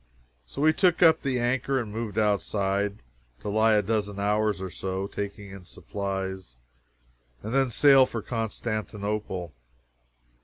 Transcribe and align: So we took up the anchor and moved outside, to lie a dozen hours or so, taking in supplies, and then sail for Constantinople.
So 0.47 0.63
we 0.63 0.73
took 0.73 1.03
up 1.03 1.21
the 1.21 1.39
anchor 1.39 1.77
and 1.79 1.91
moved 1.91 2.17
outside, 2.17 3.03
to 3.41 3.49
lie 3.49 3.73
a 3.75 3.83
dozen 3.83 4.19
hours 4.19 4.59
or 4.59 4.71
so, 4.71 5.05
taking 5.05 5.51
in 5.51 5.63
supplies, 5.65 6.55
and 7.43 7.53
then 7.53 7.69
sail 7.69 8.07
for 8.07 8.23
Constantinople. 8.23 9.53